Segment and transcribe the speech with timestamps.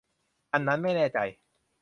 [0.53, 1.19] อันนั้นไม่แน่ใจ